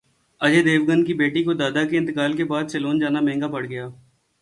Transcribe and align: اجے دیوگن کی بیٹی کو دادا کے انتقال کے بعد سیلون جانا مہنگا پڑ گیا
اجے 0.41 0.61
دیوگن 0.63 1.03
کی 1.05 1.13
بیٹی 1.19 1.43
کو 1.43 1.53
دادا 1.53 1.83
کے 1.89 1.97
انتقال 1.97 2.37
کے 2.37 2.43
بعد 2.51 2.71
سیلون 2.71 2.99
جانا 2.99 3.19
مہنگا 3.19 3.47
پڑ 3.51 3.65
گیا 3.65 3.87